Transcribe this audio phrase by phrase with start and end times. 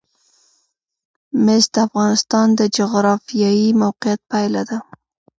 [1.43, 4.77] مس د افغانستان د جغرافیایي موقیعت پایله ده.